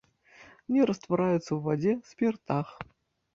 Не 0.75 0.87
раствараецца 0.89 1.41
ў 1.53 1.59
вадзе, 1.67 1.93
спіртах. 2.13 2.67